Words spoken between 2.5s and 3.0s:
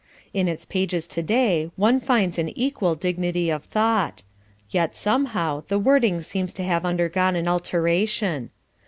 equal